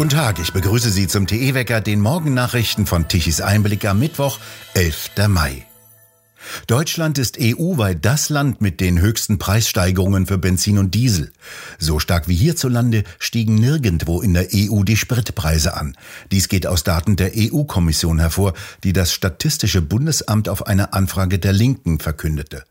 [0.00, 4.38] Guten Tag, ich begrüße Sie zum TE-Wecker, den Morgennachrichten von Tichys Einblick am Mittwoch,
[4.72, 5.10] 11.
[5.28, 5.66] Mai.
[6.66, 11.32] Deutschland ist EU-weit das Land mit den höchsten Preissteigerungen für Benzin und Diesel.
[11.78, 15.96] So stark wie hierzulande stiegen nirgendwo in der EU die Spritpreise an.
[16.32, 18.54] Dies geht aus Daten der EU-Kommission hervor,
[18.84, 22.64] die das Statistische Bundesamt auf eine Anfrage der Linken verkündete.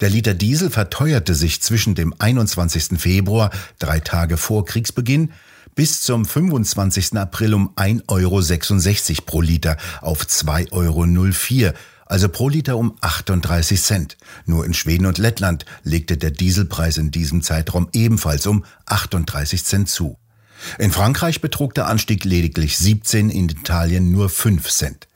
[0.00, 2.98] Der Liter Diesel verteuerte sich zwischen dem 21.
[2.98, 5.32] Februar, drei Tage vor Kriegsbeginn,
[5.74, 7.16] bis zum 25.
[7.16, 8.08] April um 1,66
[9.10, 11.74] Euro pro Liter auf 2,04 Euro,
[12.06, 14.16] also pro Liter um 38 Cent.
[14.46, 19.88] Nur in Schweden und Lettland legte der Dieselpreis in diesem Zeitraum ebenfalls um 38 Cent
[19.88, 20.18] zu.
[20.78, 25.08] In Frankreich betrug der Anstieg lediglich 17, in Italien nur 5 Cent.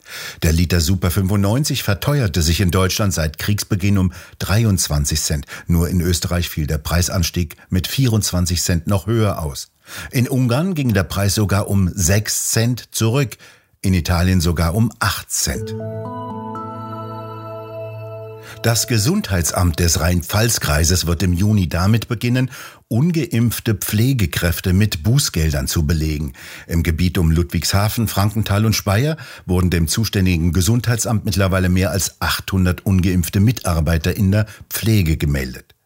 [0.43, 5.47] Der Liter Super 95 verteuerte sich in Deutschland seit Kriegsbeginn um 23 Cent.
[5.67, 9.69] Nur in Österreich fiel der Preisanstieg mit 24 Cent noch höher aus.
[10.11, 13.37] In Ungarn ging der Preis sogar um 6 Cent zurück,
[13.81, 15.75] in Italien sogar um 8 Cent.
[18.63, 22.51] Das Gesundheitsamt des Rhein-Pfalz-Kreises wird im Juni damit beginnen,
[22.89, 26.33] ungeimpfte Pflegekräfte mit Bußgeldern zu belegen.
[26.67, 32.85] Im Gebiet um Ludwigshafen, Frankenthal und Speyer wurden dem zuständigen Gesundheitsamt mittlerweile mehr als 800
[32.85, 35.77] ungeimpfte Mitarbeiter in der Pflege gemeldet.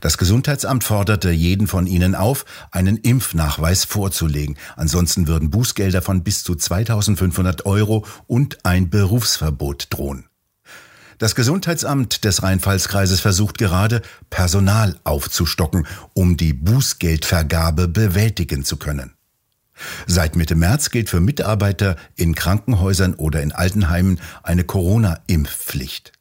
[0.00, 4.56] Das Gesundheitsamt forderte jeden von ihnen auf, einen Impfnachweis vorzulegen.
[4.76, 10.26] Ansonsten würden Bußgelder von bis zu 2500 Euro und ein Berufsverbot drohen.
[11.18, 19.14] Das Gesundheitsamt des Rhein-Pfalz-Kreises versucht gerade, Personal aufzustocken, um die Bußgeldvergabe bewältigen zu können.
[20.06, 26.12] Seit Mitte März gilt für Mitarbeiter in Krankenhäusern oder in Altenheimen eine Corona-Impfpflicht.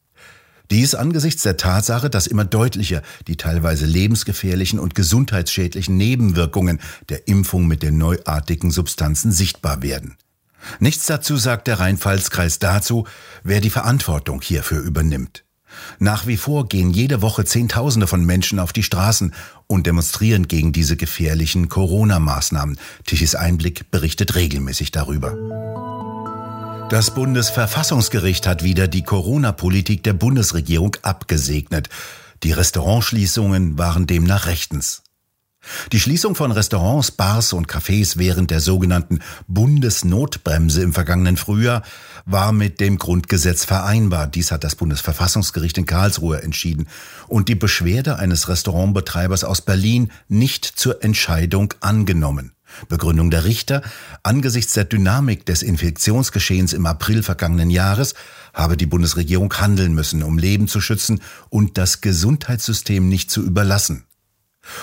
[0.72, 7.68] Dies angesichts der Tatsache, dass immer deutlicher die teilweise lebensgefährlichen und gesundheitsschädlichen Nebenwirkungen der Impfung
[7.68, 10.18] mit den neuartigen Substanzen sichtbar werden.
[10.80, 13.06] Nichts dazu sagt der Rhein-Pfalz-Kreis dazu,
[13.44, 15.44] wer die Verantwortung hierfür übernimmt.
[16.00, 19.34] Nach wie vor gehen jede Woche Zehntausende von Menschen auf die Straßen
[19.68, 22.78] und demonstrieren gegen diese gefährlichen Corona-Maßnahmen.
[23.06, 25.36] Tichys Einblick berichtet regelmäßig darüber.
[26.90, 31.90] Das Bundesverfassungsgericht hat wieder die Corona-Politik der Bundesregierung abgesegnet.
[32.44, 35.03] Die Restaurantschließungen waren demnach rechtens.
[35.92, 41.84] Die Schließung von Restaurants, Bars und Cafés während der sogenannten Bundesnotbremse im vergangenen Frühjahr
[42.26, 44.28] war mit dem Grundgesetz vereinbar.
[44.28, 46.88] Dies hat das Bundesverfassungsgericht in Karlsruhe entschieden
[47.28, 52.54] und die Beschwerde eines Restaurantbetreibers aus Berlin nicht zur Entscheidung angenommen.
[52.90, 53.82] Begründung der Richter,
[54.24, 58.16] angesichts der Dynamik des Infektionsgeschehens im April vergangenen Jahres
[58.54, 64.06] habe die Bundesregierung handeln müssen, um Leben zu schützen und das Gesundheitssystem nicht zu überlassen.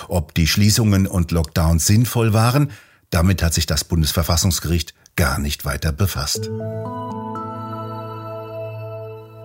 [0.08, 2.70] Ob die Schließungen und Lockdowns sinnvoll waren,
[3.10, 6.50] damit hat sich das Bundesverfassungsgericht gar nicht weiter befasst.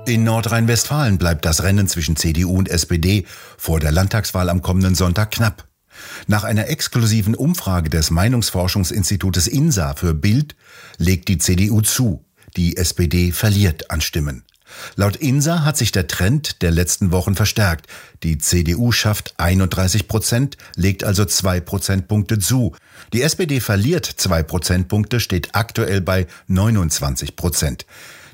[0.08, 3.26] In Nordrhein-Westfalen bleibt das Rennen zwischen CDU und SPD
[3.58, 5.68] vor der Landtagswahl am kommenden Sonntag knapp.
[6.28, 10.56] Nach einer exklusiven Umfrage des Meinungsforschungsinstitutes INSA für Bild
[10.98, 12.24] legt die CDU zu.
[12.56, 14.44] Die SPD verliert an Stimmen.
[14.96, 17.88] Laut INSA hat sich der Trend der letzten Wochen verstärkt.
[18.24, 22.76] Die CDU schafft 31 Prozent, legt also zwei Prozentpunkte zu.
[23.14, 27.86] Die SPD verliert zwei Prozentpunkte, steht aktuell bei 29 Prozent.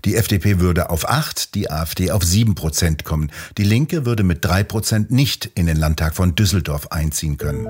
[0.06, 3.32] Die FDP würde auf 8, die AfD auf 7 Prozent kommen.
[3.58, 7.68] Die Linke würde mit 3 Prozent nicht in den Landtag von Düsseldorf einziehen können.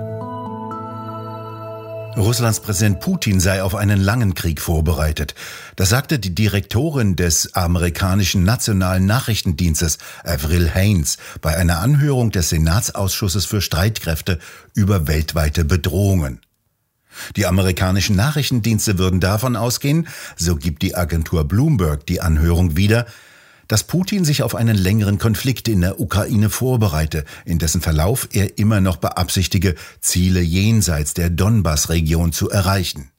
[2.18, 5.34] Russlands Präsident Putin sei auf einen langen Krieg vorbereitet.
[5.78, 13.46] Das sagte die Direktorin des amerikanischen Nationalen Nachrichtendienstes, Avril Haines, bei einer Anhörung des Senatsausschusses
[13.46, 14.40] für Streitkräfte
[14.74, 16.42] über weltweite Bedrohungen.
[17.38, 23.06] Die amerikanischen Nachrichtendienste würden davon ausgehen, so gibt die Agentur Bloomberg die Anhörung wieder,
[23.72, 28.58] dass Putin sich auf einen längeren Konflikt in der Ukraine vorbereite, in dessen Verlauf er
[28.58, 33.12] immer noch beabsichtige, Ziele jenseits der Donbass-Region zu erreichen.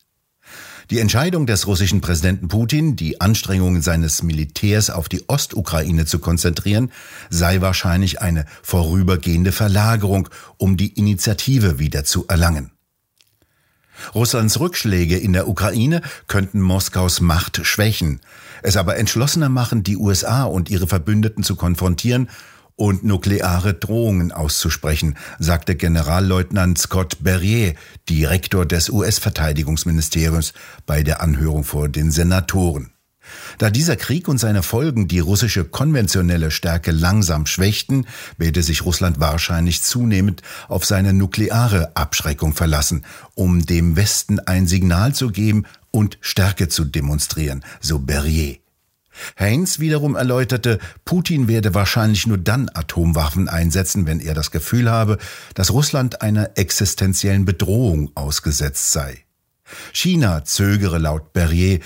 [0.91, 6.93] Die Entscheidung des russischen Präsidenten Putin, die Anstrengungen seines Militärs auf die Ostukraine zu konzentrieren,
[7.31, 10.29] sei wahrscheinlich eine vorübergehende Verlagerung,
[10.59, 12.72] um die Initiative wieder zu erlangen.
[14.15, 18.21] Russlands Rückschläge in der Ukraine könnten Moskaus Macht schwächen,
[18.62, 22.29] es aber entschlossener machen, die USA und ihre Verbündeten zu konfrontieren
[22.77, 27.75] und nukleare Drohungen auszusprechen, sagte Generalleutnant Scott Berrier,
[28.09, 30.53] Direktor des US-Verteidigungsministeriums,
[30.87, 32.92] bei der Anhörung vor den Senatoren.
[33.58, 38.06] Da dieser Krieg und seine Folgen die russische konventionelle Stärke langsam schwächten,
[38.38, 45.14] werde sich Russland wahrscheinlich zunehmend auf seine nukleare Abschreckung verlassen, um dem Westen ein Signal
[45.14, 48.58] zu geben und Stärke zu demonstrieren, so Berrier.
[49.38, 55.19] Heinz wiederum erläuterte, Putin werde wahrscheinlich nur dann Atomwaffen einsetzen, wenn er das Gefühl habe,
[55.55, 59.25] dass Russland einer existenziellen Bedrohung ausgesetzt sei.
[59.93, 61.81] China zögere laut Berrier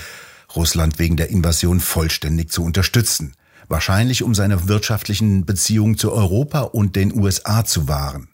[0.54, 3.34] Russland wegen der Invasion vollständig zu unterstützen,
[3.69, 8.28] wahrscheinlich um seine wirtschaftlichen Beziehungen zu Europa und den USA zu wahren.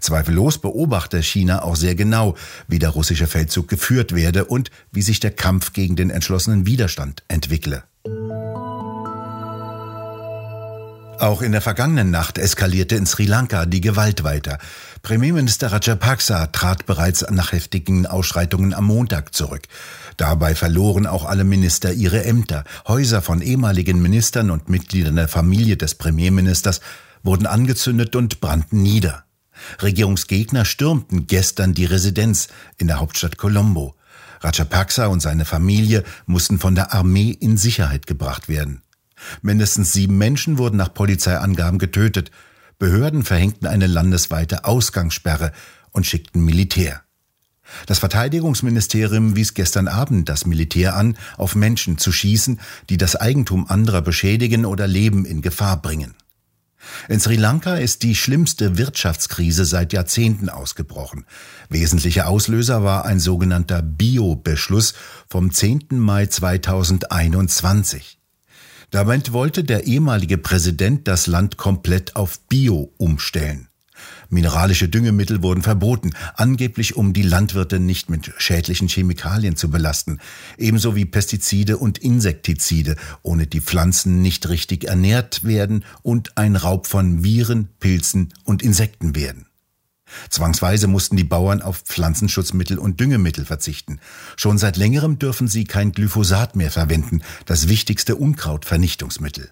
[0.00, 2.36] Zweifellos beobachte China auch sehr genau,
[2.68, 7.24] wie der russische Feldzug geführt werde und wie sich der Kampf gegen den entschlossenen Widerstand
[7.28, 7.82] entwickle.
[11.22, 14.58] Auch in der vergangenen Nacht eskalierte in Sri Lanka die Gewalt weiter.
[15.02, 19.62] Premierminister Rajapaksa trat bereits nach heftigen Ausschreitungen am Montag zurück.
[20.16, 22.64] Dabei verloren auch alle Minister ihre Ämter.
[22.88, 26.80] Häuser von ehemaligen Ministern und Mitgliedern der Familie des Premierministers
[27.22, 29.22] wurden angezündet und brannten nieder.
[29.80, 32.48] Regierungsgegner stürmten gestern die Residenz
[32.78, 33.94] in der Hauptstadt Colombo.
[34.40, 38.82] Rajapaksa und seine Familie mussten von der Armee in Sicherheit gebracht werden.
[39.40, 42.30] Mindestens sieben Menschen wurden nach Polizeiangaben getötet.
[42.78, 45.52] Behörden verhängten eine landesweite Ausgangssperre
[45.90, 47.02] und schickten Militär.
[47.86, 52.60] Das Verteidigungsministerium wies gestern Abend das Militär an, auf Menschen zu schießen,
[52.90, 56.14] die das Eigentum anderer beschädigen oder Leben in Gefahr bringen.
[57.08, 61.24] In Sri Lanka ist die schlimmste Wirtschaftskrise seit Jahrzehnten ausgebrochen.
[61.68, 64.94] Wesentlicher Auslöser war ein sogenannter Bio-Beschluss
[65.28, 65.86] vom 10.
[65.90, 68.18] Mai 2021.
[68.92, 73.68] Damit wollte der ehemalige Präsident das Land komplett auf Bio umstellen.
[74.28, 80.18] Mineralische Düngemittel wurden verboten, angeblich um die Landwirte nicht mit schädlichen Chemikalien zu belasten,
[80.58, 86.86] ebenso wie Pestizide und Insektizide, ohne die Pflanzen nicht richtig ernährt werden und ein Raub
[86.86, 89.46] von Viren, Pilzen und Insekten werden.
[90.30, 94.00] Zwangsweise mussten die Bauern auf Pflanzenschutzmittel und Düngemittel verzichten.
[94.36, 99.50] Schon seit längerem dürfen sie kein Glyphosat mehr verwenden, das wichtigste Unkrautvernichtungsmittel.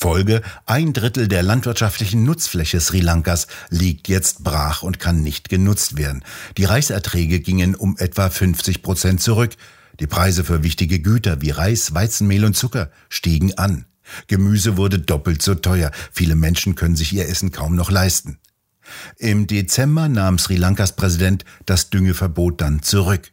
[0.00, 5.96] Folge, ein Drittel der landwirtschaftlichen Nutzfläche Sri Lankas liegt jetzt brach und kann nicht genutzt
[5.96, 6.22] werden.
[6.56, 9.56] Die Reiserträge gingen um etwa 50 Prozent zurück.
[9.98, 13.86] Die Preise für wichtige Güter wie Reis, Weizenmehl und Zucker stiegen an.
[14.28, 15.90] Gemüse wurde doppelt so teuer.
[16.12, 18.38] Viele Menschen können sich ihr Essen kaum noch leisten.
[19.16, 23.32] Im Dezember nahm Sri Lankas Präsident das Düngeverbot dann zurück.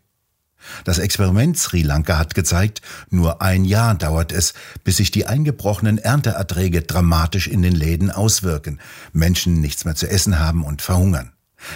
[0.84, 4.54] Das Experiment Sri Lanka hat gezeigt, nur ein Jahr dauert es,
[4.84, 8.80] bis sich die eingebrochenen Ernteerträge dramatisch in den Läden auswirken,
[9.14, 11.32] Menschen nichts mehr zu essen haben und verhungern.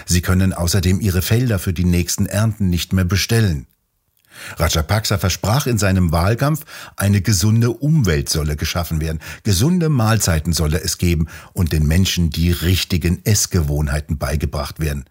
[0.06, 3.68] Sie können außerdem ihre Felder für die nächsten Ernten nicht mehr bestellen.
[4.58, 6.66] Rajapaksa versprach in seinem Wahlkampf,
[6.96, 12.52] eine gesunde Umwelt solle geschaffen werden, gesunde Mahlzeiten solle es geben und den Menschen die
[12.52, 15.06] richtigen Essgewohnheiten beigebracht werden.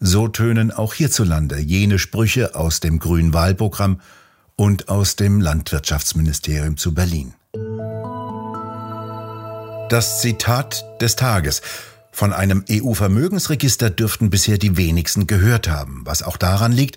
[0.00, 4.00] So tönen auch hierzulande jene Sprüche aus dem Grünen Wahlprogramm
[4.56, 7.34] und aus dem Landwirtschaftsministerium zu Berlin.
[9.88, 11.62] Das Zitat des Tages.
[12.10, 16.96] Von einem EU-Vermögensregister dürften bisher die wenigsten gehört haben, was auch daran liegt,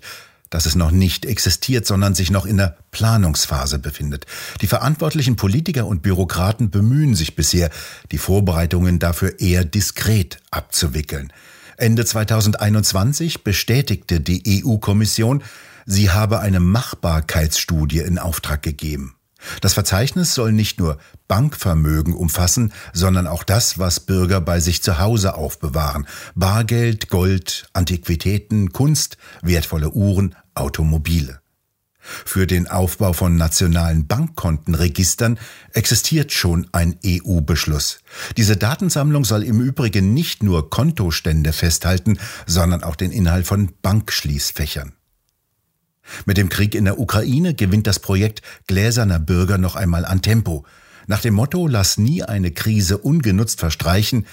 [0.50, 4.26] dass es noch nicht existiert, sondern sich noch in der Planungsphase befindet.
[4.60, 7.70] Die verantwortlichen Politiker und Bürokraten bemühen sich bisher,
[8.10, 11.32] die Vorbereitungen dafür eher diskret abzuwickeln.
[11.76, 15.42] Ende 2021 bestätigte die EU-Kommission,
[15.86, 19.17] sie habe eine Machbarkeitsstudie in Auftrag gegeben.
[19.60, 24.98] Das Verzeichnis soll nicht nur Bankvermögen umfassen, sondern auch das, was Bürger bei sich zu
[24.98, 26.06] Hause aufbewahren.
[26.34, 31.40] Bargeld, Gold, Antiquitäten, Kunst, wertvolle Uhren, Automobile.
[32.00, 35.38] Für den Aufbau von nationalen Bankkontenregistern
[35.72, 37.98] existiert schon ein EU-Beschluss.
[38.36, 44.94] Diese Datensammlung soll im Übrigen nicht nur Kontostände festhalten, sondern auch den Inhalt von Bankschließfächern.
[46.26, 50.64] Mit dem Krieg in der Ukraine gewinnt das Projekt Gläserner Bürger noch einmal an Tempo.
[51.06, 54.26] Nach dem Motto Lass nie eine Krise ungenutzt verstreichen,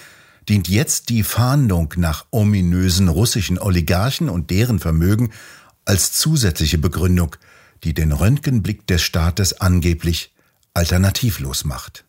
[0.48, 5.32] dient jetzt die Fahndung nach ominösen russischen Oligarchen und deren Vermögen
[5.84, 7.36] als zusätzliche Begründung,
[7.84, 10.34] die den Röntgenblick des Staates angeblich
[10.74, 12.04] alternativlos macht.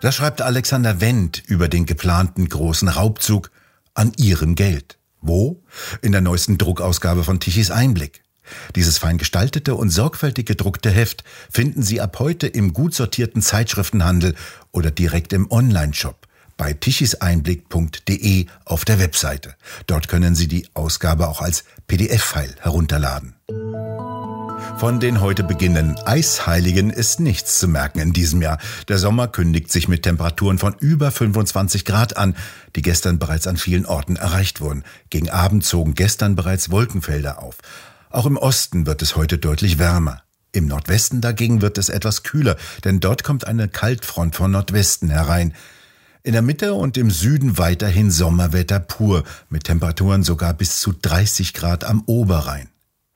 [0.00, 3.50] Das schreibt Alexander Wendt über den geplanten großen Raubzug
[3.94, 4.99] an ihrem Geld.
[5.20, 5.62] Wo?
[6.02, 8.22] In der neuesten Druckausgabe von Tichys Einblick.
[8.74, 14.34] Dieses fein gestaltete und sorgfältig gedruckte Heft finden Sie ab heute im gut sortierten Zeitschriftenhandel
[14.72, 19.54] oder direkt im Online-Shop bei tichiseinblick.de auf der Webseite.
[19.86, 23.34] Dort können Sie die Ausgabe auch als PDF-File herunterladen.
[24.78, 28.58] Von den heute beginnenden Eisheiligen ist nichts zu merken in diesem Jahr.
[28.88, 32.34] Der Sommer kündigt sich mit Temperaturen von über 25 Grad an,
[32.74, 34.84] die gestern bereits an vielen Orten erreicht wurden.
[35.10, 37.58] Gegen Abend zogen gestern bereits Wolkenfelder auf.
[38.08, 40.22] Auch im Osten wird es heute deutlich wärmer.
[40.52, 45.52] Im Nordwesten dagegen wird es etwas kühler, denn dort kommt eine Kaltfront von Nordwesten herein.
[46.22, 51.52] In der Mitte und im Süden weiterhin Sommerwetter pur, mit Temperaturen sogar bis zu 30
[51.52, 52.69] Grad am Oberrhein.